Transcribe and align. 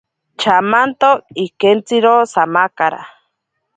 Chamanto 0.41 1.09
ikentziro 1.45 2.13
samakara. 2.33 3.01